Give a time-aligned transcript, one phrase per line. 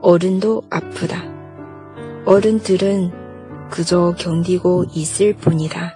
[0.00, 1.22] 어른도 아프다.
[2.24, 3.12] 어른들은
[3.70, 5.94] 그저 견디고 있을 뿐이다.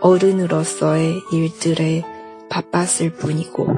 [0.00, 2.02] 어른으로서의 일들에
[2.48, 3.76] 바빴을 뿐이고.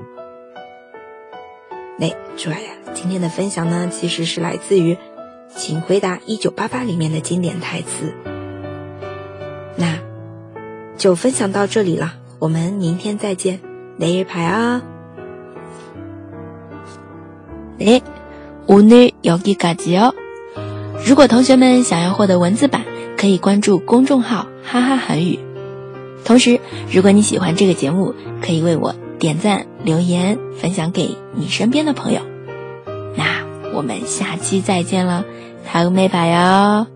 [1.99, 2.73] 네, 좋아요.
[2.95, 4.95] 今天的分享呢，其实是来自于《
[5.49, 8.13] 请回答一九八八》里面的经典台词。
[9.77, 9.99] 那
[10.97, 13.61] 就分享到这里了，我们明天再见。
[18.69, 20.13] 오늘 여기까지요.
[21.05, 22.85] 如果同学们想要获得文字版，
[23.17, 25.39] 可以关注公众号“哈哈韩语”。
[26.25, 26.61] 同时，
[26.91, 32.21] 如果你喜欢这个节目，可以为我点赞、留言、分享给你身边的朋友。
[33.17, 33.45] 那
[33.75, 35.25] 我们下期再见了，
[35.71, 36.87] 다음에봐요